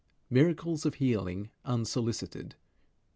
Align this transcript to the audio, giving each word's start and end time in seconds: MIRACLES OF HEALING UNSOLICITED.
MIRACLES 0.31 0.83
OF 0.87 0.95
HEALING 0.95 1.51
UNSOLICITED. 1.63 2.55